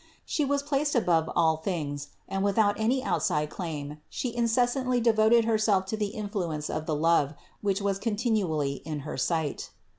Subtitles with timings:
[0.25, 5.85] She was placed above all things and without any outside claim She incessantly devoted Herself
[5.93, 9.69] to the influence of the love, which was contin ually in her sight.